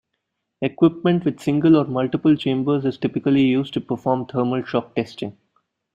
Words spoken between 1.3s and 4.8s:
single or multiple chambers is typically used to perform thermal